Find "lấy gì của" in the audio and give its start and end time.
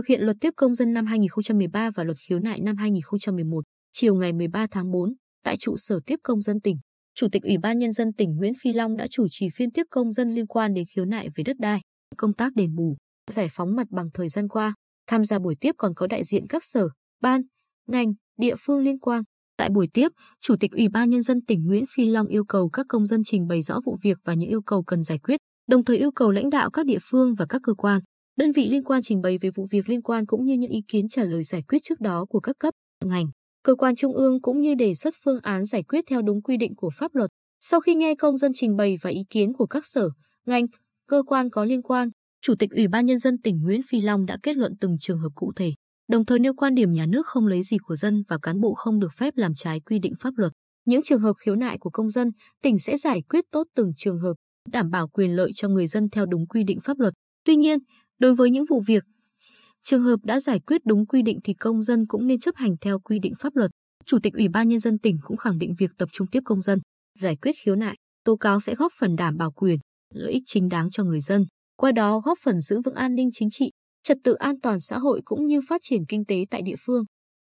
47.46-47.96